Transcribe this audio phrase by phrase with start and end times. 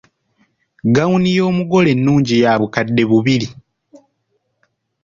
[0.95, 3.47] Gawuni y’omugole ennungi ya bukaddde bubiri.